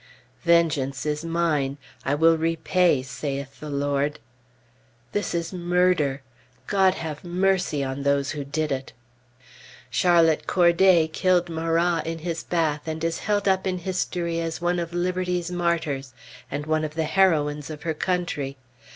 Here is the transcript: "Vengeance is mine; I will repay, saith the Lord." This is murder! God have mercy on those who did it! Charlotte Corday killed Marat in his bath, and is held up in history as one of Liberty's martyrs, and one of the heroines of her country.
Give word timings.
"Vengeance 0.41 1.05
is 1.05 1.23
mine; 1.23 1.77
I 2.03 2.15
will 2.15 2.35
repay, 2.35 3.03
saith 3.03 3.59
the 3.59 3.69
Lord." 3.69 4.17
This 5.11 5.35
is 5.35 5.53
murder! 5.53 6.23
God 6.65 6.95
have 6.95 7.23
mercy 7.23 7.83
on 7.83 8.01
those 8.01 8.31
who 8.31 8.43
did 8.43 8.71
it! 8.71 8.93
Charlotte 9.91 10.47
Corday 10.47 11.07
killed 11.07 11.49
Marat 11.49 12.01
in 12.07 12.17
his 12.17 12.41
bath, 12.43 12.87
and 12.87 13.03
is 13.03 13.19
held 13.19 13.47
up 13.47 13.67
in 13.67 13.77
history 13.77 14.39
as 14.39 14.59
one 14.59 14.79
of 14.79 14.91
Liberty's 14.95 15.51
martyrs, 15.51 16.15
and 16.49 16.65
one 16.65 16.83
of 16.83 16.95
the 16.95 17.03
heroines 17.03 17.69
of 17.69 17.83
her 17.83 17.93
country. 17.93 18.57